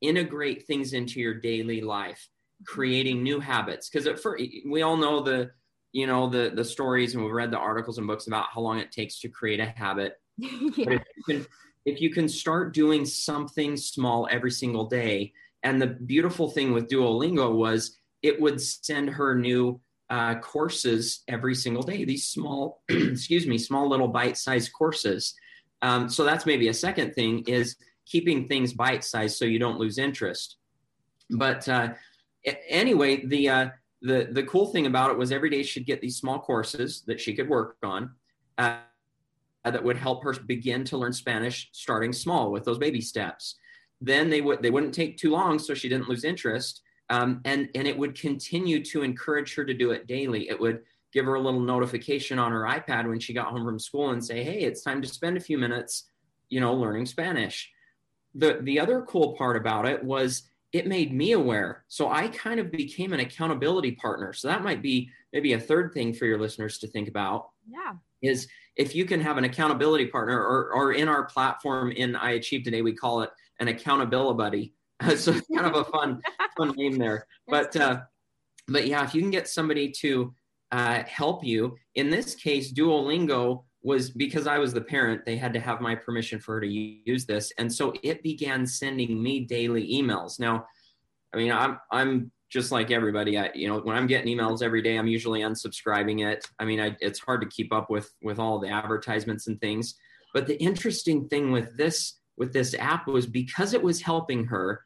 [0.01, 2.29] integrate things into your daily life
[2.67, 4.27] creating new habits because
[4.67, 5.51] we all know the
[5.93, 8.79] you know the the stories and we've read the articles and books about how long
[8.79, 10.51] it takes to create a habit yeah.
[10.85, 11.47] but if you, can,
[11.85, 15.33] if you can start doing something small every single day
[15.69, 21.55] and the beautiful thing with duolingo was it would send her new uh, courses every
[21.55, 25.35] single day these small excuse me small little bite-sized courses
[25.83, 27.77] um, so that's maybe a second thing is
[28.07, 30.57] keeping things bite-sized so you don't lose interest
[31.31, 31.91] but uh,
[32.69, 33.69] anyway, the uh,
[34.03, 37.21] the the cool thing about it was every day she'd get these small courses that
[37.21, 38.11] she could work on
[38.57, 38.79] uh,
[39.65, 43.57] that would help her begin to learn Spanish, starting small with those baby steps.
[44.01, 47.69] Then they would they wouldn't take too long, so she didn't lose interest, um, and
[47.75, 50.49] and it would continue to encourage her to do it daily.
[50.49, 50.83] It would
[51.13, 54.25] give her a little notification on her iPad when she got home from school and
[54.25, 56.09] say, "Hey, it's time to spend a few minutes,
[56.49, 57.71] you know, learning Spanish."
[58.35, 61.85] The the other cool part about it was it made me aware.
[61.89, 64.33] So I kind of became an accountability partner.
[64.33, 67.51] So that might be maybe a third thing for your listeners to think about.
[67.67, 67.95] Yeah.
[68.21, 72.33] Is if you can have an accountability partner or, or in our platform in I
[72.33, 74.75] Achieve Today, we call it an accountability buddy.
[75.17, 76.21] so it's kind of a fun,
[76.57, 77.27] fun name there.
[77.47, 78.01] But uh,
[78.67, 80.35] but yeah, if you can get somebody to
[80.73, 85.55] uh, help you, in this case, Duolingo was because I was the parent, they had
[85.55, 87.53] to have my permission for her to use this.
[87.59, 90.39] And so it began sending me daily emails.
[90.41, 90.67] Now,
[91.33, 93.39] I mean, I'm I'm just like everybody.
[93.39, 96.45] I you know, when I'm getting emails every day, I'm usually unsubscribing it.
[96.59, 99.95] I mean, I, it's hard to keep up with with all the advertisements and things.
[100.35, 104.85] But the interesting thing with this with this app was because it was helping her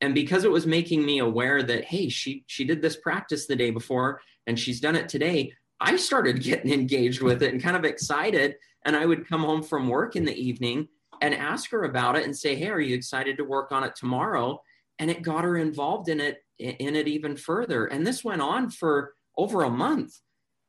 [0.00, 3.56] and because it was making me aware that hey, she she did this practice the
[3.56, 7.76] day before and she's done it today, I started getting engaged with it and kind
[7.76, 8.56] of excited.
[8.84, 10.88] And I would come home from work in the evening
[11.22, 13.96] and ask her about it and say, Hey, are you excited to work on it
[13.96, 14.60] tomorrow?
[14.98, 17.86] And it got her involved in it in it even further.
[17.86, 20.14] And this went on for over a month.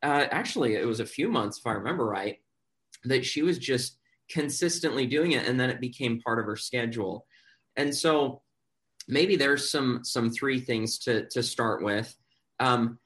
[0.02, 2.38] Uh, actually, it was a few months, if I remember right,
[3.04, 3.98] that she was just
[4.30, 7.26] consistently doing it, and then it became part of her schedule.
[7.76, 8.42] And so,
[9.08, 12.16] maybe there's some some three things to to start with.
[12.60, 13.00] Um,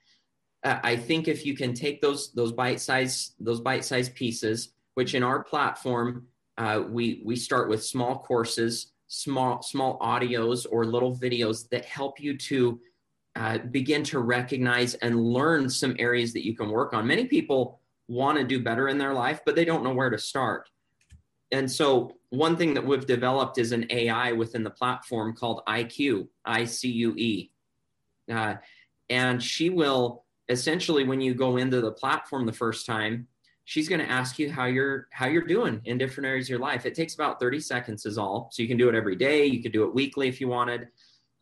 [0.64, 5.16] I think if you can take those those bite size those bite size pieces, which
[5.16, 6.28] in our platform
[6.58, 12.20] uh, we we start with small courses, small small audios or little videos that help
[12.20, 12.80] you to
[13.36, 17.08] uh, begin to recognize and learn some areas that you can work on.
[17.08, 17.80] Many people
[18.10, 20.68] want to do better in their life, but they don't know where to start.
[21.52, 26.28] And so, one thing that we've developed is an AI within the platform called IQ,
[26.46, 27.52] I C U E.
[28.32, 28.56] Uh,
[29.10, 33.28] and she will essentially when you go into the platform the first time
[33.70, 36.60] she's going to ask you how you're how you're doing in different areas of your
[36.60, 36.88] life.
[36.88, 38.50] It takes about 30 seconds is all.
[38.52, 39.46] So you can do it every day.
[39.46, 40.88] You could do it weekly if you wanted.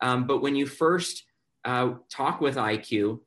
[0.02, 1.24] Um, but when you first
[1.64, 3.18] uh, talk with iq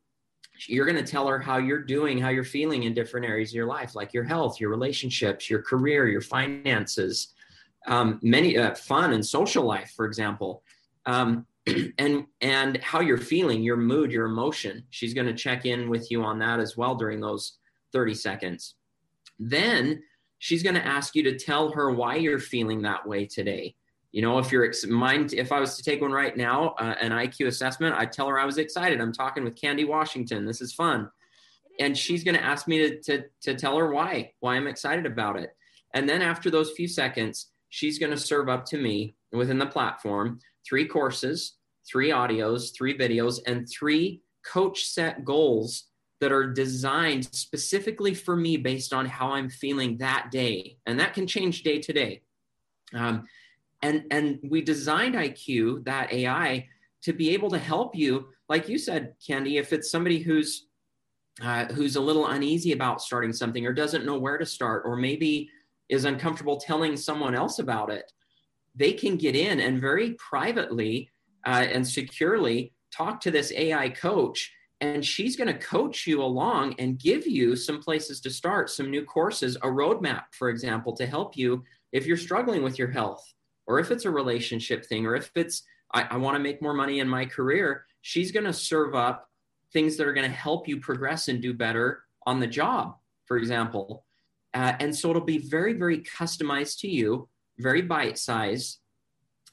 [0.68, 3.56] you're going to tell her how you're doing how you're feeling in different areas of
[3.56, 7.34] your life like your health your relationships your career your finances
[7.88, 10.64] um, many uh, fun and social life for example.
[11.06, 11.46] Um,
[12.00, 14.84] and and how you're feeling your mood your emotion.
[14.90, 17.58] She's going to check in with you on that as well during those
[17.94, 18.76] 30 seconds.
[19.38, 20.02] Then
[20.40, 23.76] she's going to ask you to tell her why you're feeling that way today
[24.12, 26.96] you know if you're ex- mind if i was to take one right now uh,
[27.02, 30.62] an iq assessment i'd tell her i was excited i'm talking with candy washington this
[30.62, 31.10] is fun
[31.80, 35.06] and she's going to ask me to, to, to tell her why why i'm excited
[35.06, 35.56] about it
[35.94, 39.66] and then after those few seconds she's going to serve up to me within the
[39.66, 41.56] platform three courses,
[41.90, 45.86] three audios, three videos, and three coach set goals
[46.20, 50.78] that are designed specifically for me based on how I'm feeling that day.
[50.86, 52.22] And that can change day to day.
[52.94, 53.28] Um,
[53.82, 56.68] and, and we designed IQ, that AI,
[57.04, 60.68] to be able to help you, like you said, Candy, if it's somebody who's
[61.42, 64.98] uh, who's a little uneasy about starting something or doesn't know where to start, or
[64.98, 65.50] maybe
[65.90, 68.12] is uncomfortable telling someone else about it
[68.76, 71.10] they can get in and very privately
[71.46, 74.52] uh, and securely talk to this AI coach.
[74.80, 78.90] And she's going to coach you along and give you some places to start, some
[78.90, 83.24] new courses, a roadmap, for example, to help you if you're struggling with your health,
[83.72, 86.74] or if it's a relationship thing, or if it's, I, I want to make more
[86.74, 87.86] money in my career.
[88.02, 89.30] She's going to serve up
[89.72, 93.38] things that are going to help you progress and do better on the job, for
[93.38, 94.06] example.
[94.54, 97.30] Uh, and so it'll be very, very customized to you
[97.62, 98.80] very bite size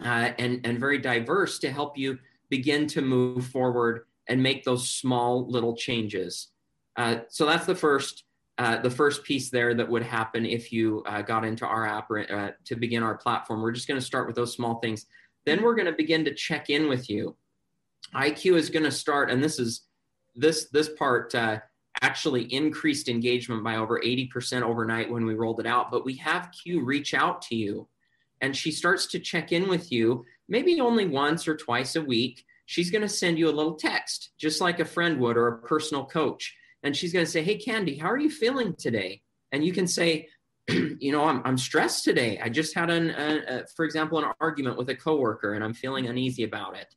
[0.05, 4.91] uh, and, and very diverse to help you begin to move forward and make those
[4.91, 6.49] small little changes.
[6.97, 8.25] Uh, so that's the first
[8.59, 12.11] uh, the first piece there that would happen if you uh, got into our app
[12.11, 13.63] or, uh, to begin our platform.
[13.63, 15.07] We're just going to start with those small things.
[15.47, 17.37] Then we're going to begin to check in with you.
[18.15, 19.83] IQ is going to start, and this is
[20.35, 21.61] this this part uh,
[22.01, 25.91] actually increased engagement by over 80% overnight when we rolled it out.
[25.91, 27.89] But we have Q reach out to you
[28.41, 32.45] and she starts to check in with you, maybe only once or twice a week.
[32.67, 35.59] She's going to send you a little text, just like a friend would or a
[35.59, 36.55] personal coach.
[36.83, 39.23] And she's going to say, Hey, Candy, how are you feeling today?
[39.53, 40.29] And you can say,
[40.69, 42.39] you know, I'm, I'm stressed today.
[42.43, 45.75] I just had an, a, a, for example, an argument with a coworker and I'm
[45.75, 46.95] feeling uneasy about it.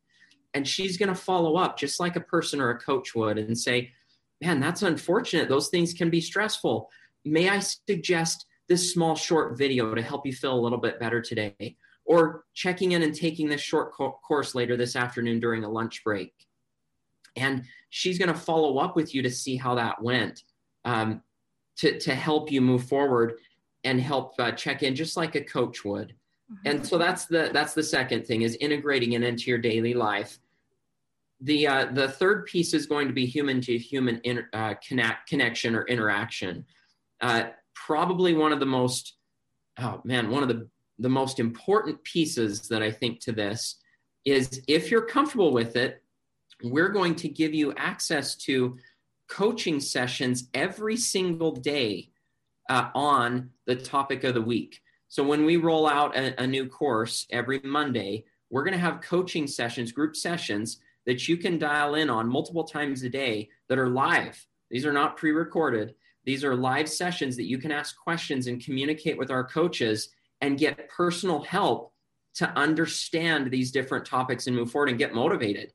[0.54, 3.58] And she's going to follow up just like a person or a coach would and
[3.58, 3.92] say,
[4.42, 5.48] man, that's unfortunate.
[5.48, 6.90] Those things can be stressful.
[7.24, 11.22] May I suggest this small short video to help you feel a little bit better
[11.22, 11.78] today?
[12.04, 16.04] Or checking in and taking this short co- course later this afternoon during a lunch
[16.04, 16.34] break.
[17.36, 20.44] And she's going to follow up with you to see how that went.
[20.86, 21.22] um,
[21.78, 23.40] to, to help you move forward
[23.84, 26.14] and help uh, check in just like a coach would.
[26.52, 26.68] Mm-hmm.
[26.68, 30.40] And so that's the that's the second thing is integrating it into your daily life.
[31.42, 34.22] The uh, the third piece is going to be human to human
[34.54, 36.66] uh, connect, connection or interaction.
[37.20, 39.16] Uh, probably one of the most
[39.80, 40.68] oh man one of the
[41.00, 43.78] the most important pieces that I think to this
[44.24, 46.04] is if you're comfortable with it,
[46.64, 48.78] we're going to give you access to
[49.28, 52.10] coaching sessions every single day
[52.70, 54.82] uh, on the topic of the week.
[55.08, 59.02] So when we roll out a, a new course every Monday, we're going to have
[59.02, 63.80] coaching sessions, group sessions that you can dial in on multiple times a day that
[63.80, 64.46] are live.
[64.70, 65.96] These are not pre recorded.
[66.24, 70.10] These are live sessions that you can ask questions and communicate with our coaches
[70.42, 71.94] and get personal help
[72.36, 75.74] to understand these different topics and move forward and get motivated.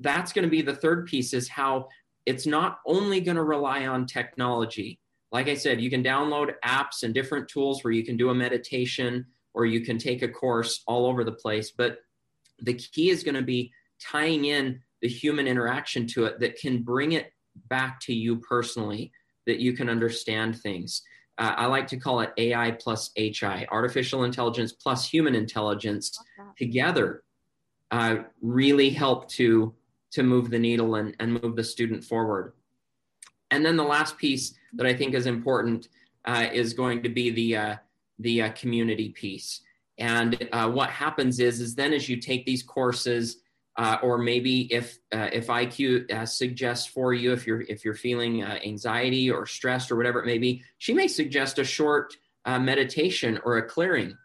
[0.00, 1.88] That's going to be the third piece is how
[2.26, 4.98] it's not only going to rely on technology.
[5.32, 8.34] Like I said, you can download apps and different tools where you can do a
[8.34, 11.70] meditation or you can take a course all over the place.
[11.70, 11.98] But
[12.60, 16.82] the key is going to be tying in the human interaction to it that can
[16.82, 17.32] bring it
[17.68, 19.12] back to you personally,
[19.46, 21.02] that you can understand things.
[21.38, 26.18] Uh, I like to call it AI plus HI, artificial intelligence plus human intelligence
[26.56, 27.22] together
[27.90, 29.74] uh, really help to
[30.16, 32.54] to move the needle and, and move the student forward.
[33.50, 35.88] And then the last piece that I think is important
[36.24, 37.76] uh, is going to be the uh,
[38.18, 39.60] the uh, community piece.
[39.98, 43.42] And uh, what happens is is then as you take these courses
[43.76, 48.42] uh, or maybe if uh, if IQ suggests for you if you're if you're feeling
[48.42, 53.58] anxiety or stressed or whatever it may be, she may suggest a short meditation or
[53.58, 54.16] a clearing,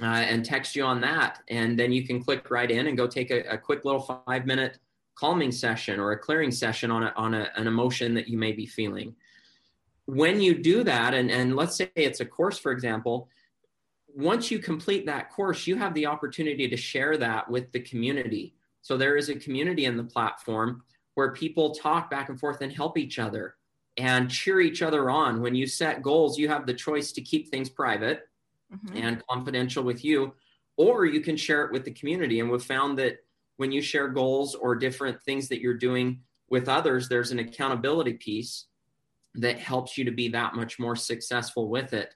[0.00, 3.30] and text you on that, and then you can click right in and go take
[3.30, 4.78] a, a quick little five minute
[5.20, 8.52] calming session or a clearing session on a, on a, an emotion that you may
[8.52, 9.14] be feeling.
[10.06, 13.28] When you do that, and and let's say it's a course, for example.
[14.12, 18.54] Once you complete that course, you have the opportunity to share that with the community
[18.82, 20.82] so there is a community in the platform
[21.14, 23.56] where people talk back and forth and help each other
[23.96, 25.42] and cheer each other on.
[25.42, 28.28] When you set goals, you have the choice to keep things private
[28.72, 28.96] mm-hmm.
[28.96, 30.32] and confidential with you,
[30.76, 32.40] or you can share it with the community.
[32.40, 33.18] And we've found that
[33.60, 36.18] when you share goals or different things that you're doing
[36.48, 38.68] with others, there's an accountability piece
[39.34, 42.14] that helps you to be that much more successful with it.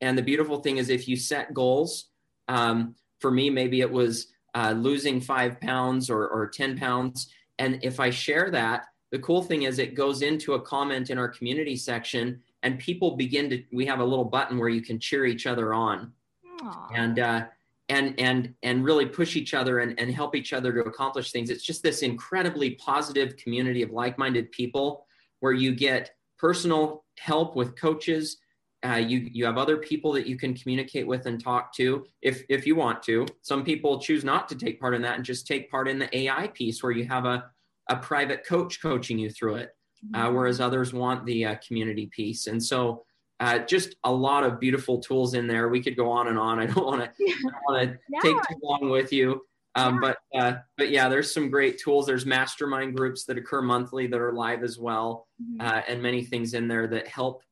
[0.00, 2.10] And the beautiful thing is, if you set goals,
[2.46, 7.28] um, for me, maybe it was uh, losing five pounds or, or 10 pounds.
[7.58, 11.18] And if I share that, the cool thing is it goes into a comment in
[11.18, 15.00] our community section and people begin to, we have a little button where you can
[15.00, 16.12] cheer each other on
[16.60, 16.88] Aww.
[16.94, 17.44] and, uh,
[17.88, 21.50] and, and, and really push each other and, and help each other to accomplish things.
[21.50, 25.06] It's just this incredibly positive community of like-minded people
[25.40, 28.38] where you get personal help with coaches
[28.84, 32.44] uh, you you have other people that you can communicate with and talk to if
[32.48, 33.26] if you want to.
[33.40, 36.14] Some people choose not to take part in that and just take part in the
[36.16, 37.50] AI piece where you have a
[37.88, 39.70] a private coach coaching you through it,
[40.14, 40.34] uh, mm-hmm.
[40.34, 42.46] whereas others want the uh, community piece.
[42.46, 43.04] And so,
[43.40, 45.68] uh, just a lot of beautiful tools in there.
[45.68, 46.58] We could go on and on.
[46.60, 49.42] I don't want to want to take too long with you.
[49.76, 50.00] Um, yeah.
[50.00, 52.06] But uh, but yeah, there's some great tools.
[52.06, 55.66] There's mastermind groups that occur monthly that are live as well, mm-hmm.
[55.66, 57.42] uh, and many things in there that help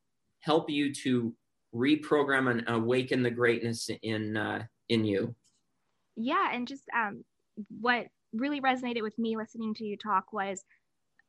[0.40, 1.34] help you to
[1.74, 5.34] reprogram and awaken the greatness in uh, in you.
[6.16, 7.24] Yeah, and just um,
[7.80, 10.64] what really resonated with me listening to you talk was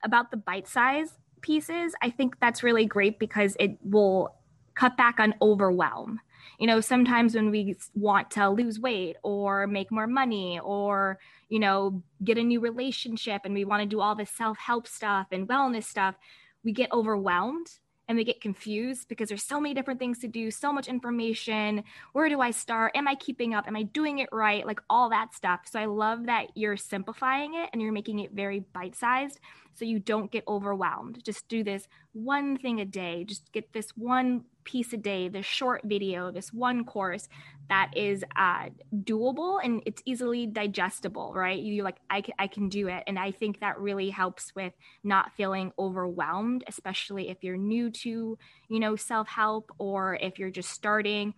[0.04, 1.94] about the bite size pieces.
[2.02, 4.36] I think that's really great because it will
[4.76, 6.20] cut back on overwhelm.
[6.60, 11.60] You know, sometimes when we want to lose weight or make more money or, you
[11.60, 15.28] know, get a new relationship and we want to do all this self help stuff
[15.32, 16.16] and wellness stuff,
[16.64, 17.68] we get overwhelmed
[18.08, 21.84] and we get confused because there's so many different things to do, so much information.
[22.12, 22.92] Where do I start?
[22.96, 23.68] Am I keeping up?
[23.68, 24.66] Am I doing it right?
[24.66, 25.62] Like all that stuff.
[25.66, 29.40] So I love that you're simplifying it and you're making it very bite sized
[29.74, 31.24] so you don't get overwhelmed.
[31.24, 33.24] Just do this one thing a day.
[33.24, 37.28] Just get this one piece a day, this short video, this one course
[37.70, 41.60] that is uh, doable and it's easily digestible, right?
[41.60, 43.04] You like, I can, I can do it.
[43.08, 48.38] And I think that really helps with not feeling overwhelmed, especially if you're new to,
[48.70, 51.34] you know, self help or if you're just starting.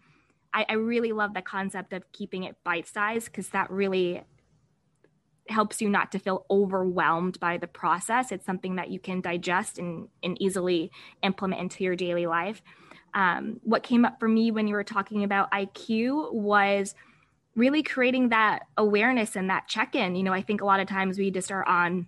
[0.53, 4.23] I, I really love the concept of keeping it bite sized because that really
[5.47, 8.31] helps you not to feel overwhelmed by the process.
[8.31, 10.91] It's something that you can digest and, and easily
[11.21, 12.61] implement into your daily life.
[13.13, 16.95] Um, what came up for me when you were talking about IQ was
[17.55, 20.15] really creating that awareness and that check in.
[20.15, 22.07] You know, I think a lot of times we just are on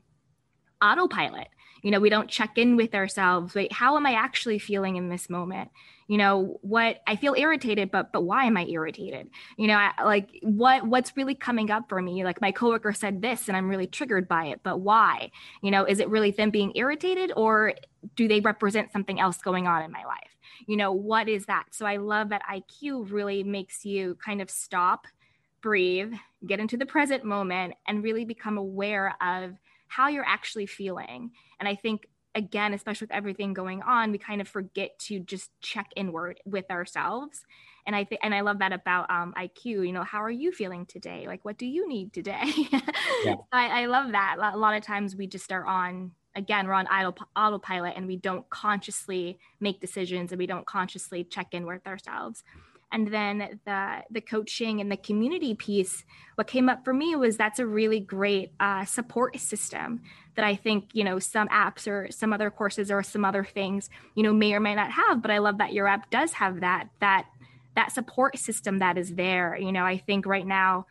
[0.81, 1.47] autopilot
[1.87, 5.07] you know we don't check in with ourselves wait how am i actually feeling in
[5.07, 5.71] this moment?
[6.09, 9.29] You know what i feel irritated but but why am i irritated?
[9.55, 12.25] You know I, like what what's really coming up for me?
[12.25, 15.31] Like my coworker said this and i'm really triggered by it but why?
[15.61, 17.73] You know is it really them being irritated or
[18.17, 20.35] do they represent something else going on in my life?
[20.65, 21.67] You know what is that?
[21.71, 25.07] So i love that iq really makes you kind of stop
[25.61, 26.13] breathe
[26.45, 29.55] get into the present moment and really become aware of
[29.87, 32.07] how you're actually feeling and i think
[32.37, 36.69] again, especially with everything going on, we kind of forget to just check inward with
[36.69, 37.43] ourselves.
[37.85, 39.65] And I think, and I love that about um, IQ.
[39.65, 41.25] You know, how are you feeling today?
[41.25, 42.43] Like, what do you need today?
[43.25, 43.35] yeah.
[43.51, 44.37] I, I love that.
[44.39, 48.15] A lot of times we just are on again we're on auto, autopilot and we
[48.15, 52.43] don't consciously make decisions and we don't consciously check in with ourselves
[52.91, 57.37] and then the the coaching and the community piece what came up for me was
[57.37, 60.01] that's a really great uh, support system
[60.35, 63.89] that i think you know some apps or some other courses or some other things
[64.15, 66.61] you know may or may not have but i love that your app does have
[66.61, 67.25] that that
[67.75, 69.55] that support system that is there.
[69.55, 70.87] You know i think right now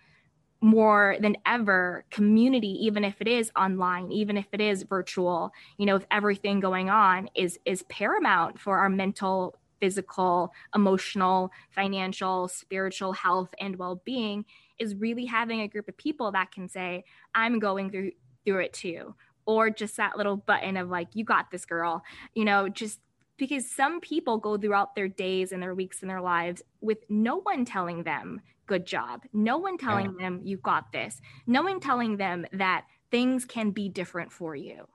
[0.60, 5.84] more than ever community even if it is online even if it is virtual you
[5.84, 13.12] know with everything going on is is paramount for our mental physical, emotional, financial, spiritual
[13.12, 14.44] health and well-being
[14.78, 17.04] is really having a group of people that can say,
[17.34, 18.12] I'm going through
[18.44, 19.14] through it too.
[19.44, 22.02] Or just that little button of like, you got this girl,
[22.34, 23.00] you know, just
[23.36, 27.36] because some people go throughout their days and their weeks and their lives with no
[27.36, 30.24] one telling them good job no one telling yeah.
[30.24, 34.86] them you got this no one telling them that things can be different for you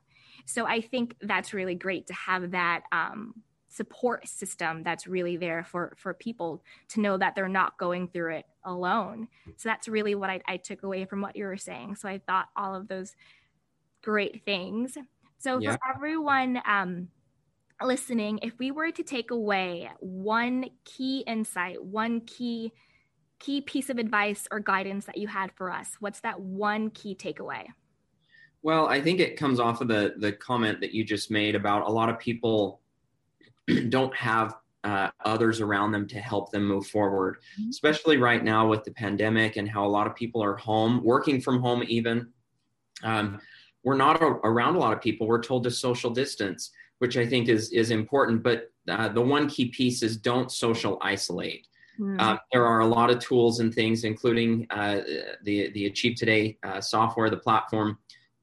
[0.46, 3.34] so i think that's really great to have that um,
[3.72, 8.36] support system that's really there for for people to know that they're not going through
[8.36, 9.30] it alone.
[9.56, 11.96] So that's really what I, I took away from what you were saying.
[11.96, 13.16] So i thought all of those
[14.04, 14.98] great things.
[15.40, 15.72] So yeah.
[15.72, 17.08] for everyone um,
[17.82, 22.72] listening if we were to take away one key insight one key
[23.40, 27.16] key piece of advice or guidance that you had for us what's that one key
[27.16, 27.66] takeaway?
[28.62, 31.88] Well i think it comes off of the the comment that you just made about
[31.88, 32.81] a lot of people
[33.89, 37.70] don't have uh, others around them to help them move forward, mm-hmm.
[37.70, 41.39] especially right now with the pandemic and how a lot of people are home, working
[41.39, 42.28] from home, even.
[43.03, 43.39] Um,
[43.84, 45.28] we're not a, around a lot of people.
[45.28, 48.43] We're told to social distance, which I think is, is important.
[48.43, 51.68] But uh, the one key piece is don't social isolate.
[51.99, 52.20] Mm-hmm.
[52.20, 55.01] Uh, there are a lot of tools and things, including uh,
[55.43, 57.97] the, the Achieve Today uh, software, the platform,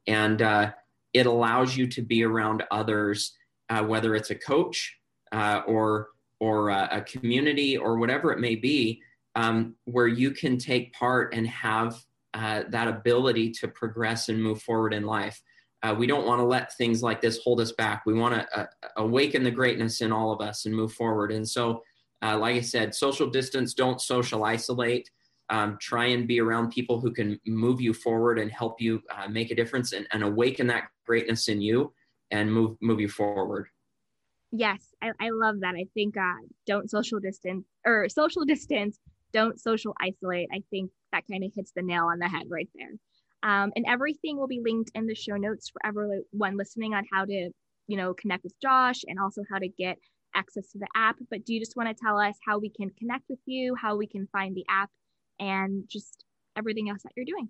[0.06, 0.72] and uh,
[1.12, 3.36] it allows you to be around others,
[3.84, 4.97] whether it's a coach,
[5.32, 6.08] uh, or
[6.40, 9.02] or uh, a community or whatever it may be,
[9.34, 11.96] um, where you can take part and have
[12.34, 15.42] uh, that ability to progress and move forward in life.
[15.82, 18.04] Uh, we don't want to let things like this hold us back.
[18.04, 18.66] We want to uh,
[18.96, 21.32] awaken the greatness in all of us and move forward.
[21.32, 21.82] And so,
[22.22, 25.10] uh, like I said, social distance, don't social isolate.
[25.50, 29.50] Um, try and be around people who can move you forward and help you make
[29.50, 31.94] a difference and, and awaken that greatness in you
[32.30, 33.68] and move move you forward.
[34.50, 35.74] Yes, I, I love that.
[35.74, 36.22] I think uh,
[36.66, 38.98] don't social distance or social distance,
[39.32, 40.48] don't social isolate.
[40.52, 42.92] I think that kind of hits the nail on the head right there.
[43.42, 47.24] Um, and everything will be linked in the show notes for everyone listening on how
[47.26, 47.50] to,
[47.86, 49.98] you know, connect with Josh and also how to get
[50.34, 51.16] access to the app.
[51.30, 53.96] But do you just want to tell us how we can connect with you, how
[53.96, 54.90] we can find the app,
[55.38, 56.24] and just
[56.56, 57.48] everything else that you're doing?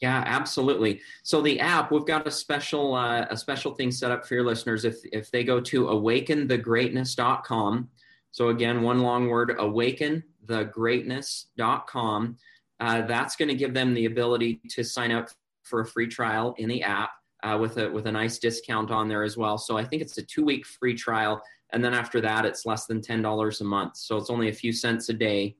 [0.00, 1.00] Yeah, absolutely.
[1.24, 4.44] So the app, we've got a special uh, a special thing set up for your
[4.44, 4.84] listeners.
[4.84, 7.88] If if they go to awakenthegreatness.com,
[8.30, 12.36] so again, one long word, awakenthegreatness.com,
[12.80, 15.30] uh, that's going to give them the ability to sign up
[15.64, 17.10] for a free trial in the app
[17.42, 19.58] uh, with a with a nice discount on there as well.
[19.58, 21.42] So I think it's a two week free trial,
[21.72, 23.96] and then after that, it's less than ten dollars a month.
[23.96, 25.56] So it's only a few cents a day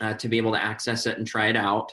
[0.00, 1.92] uh, to be able to access it and try it out.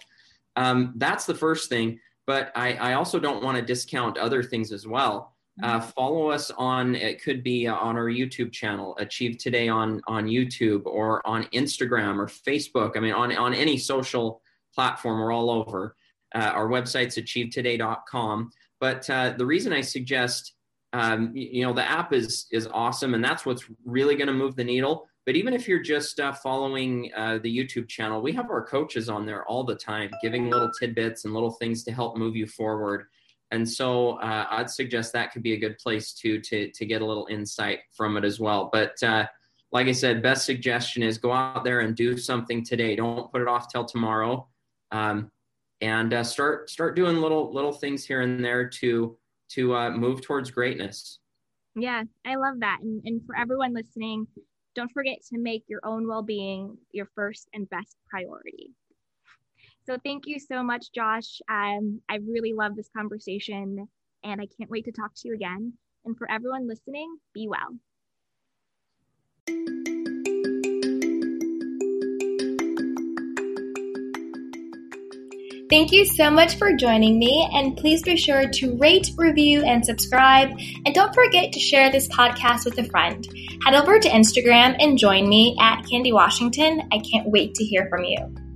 [0.57, 1.99] Um, that's the first thing.
[2.25, 5.33] But I, I also don't want to discount other things as well.
[5.63, 5.89] Uh, mm-hmm.
[5.89, 10.83] follow us on it could be on our youtube channel achieve today on on youtube
[10.85, 14.39] or on instagram or facebook i mean on on any social
[14.75, 15.95] platform we're all over
[16.35, 20.53] uh, our website's achievetoday.com but uh, the reason i suggest
[20.93, 24.55] um, you know the app is is awesome and that's what's really going to move
[24.55, 28.49] the needle but even if you're just uh, following uh, the YouTube channel, we have
[28.49, 32.15] our coaches on there all the time, giving little tidbits and little things to help
[32.15, 33.07] move you forward.
[33.51, 37.01] And so uh, I'd suggest that could be a good place to to to get
[37.01, 38.69] a little insight from it as well.
[38.71, 39.27] But uh,
[39.73, 42.95] like I said, best suggestion is go out there and do something today.
[42.95, 44.47] Don't put it off till tomorrow,
[44.91, 45.29] um,
[45.81, 49.17] and uh, start start doing little little things here and there to
[49.49, 51.19] to uh, move towards greatness.
[51.75, 52.79] Yeah, I love that.
[52.81, 54.25] And, and for everyone listening,
[54.77, 58.69] don't forget to make your own well being your first and best priority.
[59.87, 61.41] So thank you so much, Josh.
[61.49, 63.87] Um, I really love this conversation
[64.23, 65.73] and I can't wait to talk to you again.
[66.05, 67.73] And for everyone listening, be well.
[75.69, 79.85] Thank you so much for joining me, and please be sure to rate, review, and
[79.85, 80.57] subscribe.
[80.85, 83.27] And don't forget to share this podcast with a friend.
[83.65, 86.87] Head over to Instagram and join me at Candy Washington.
[86.93, 88.46] I can't wait to hear from you.